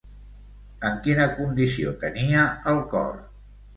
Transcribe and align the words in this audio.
En 0.89 0.95
quina 1.07 1.27
condició 1.41 1.93
tenia 2.07 2.47
el 2.73 2.85
cor? 2.95 3.15